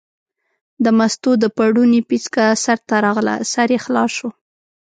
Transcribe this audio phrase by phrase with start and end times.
[0.83, 4.29] د مستو د پړوني پیڅکه سر ته راغله، سر یې خلاص شو.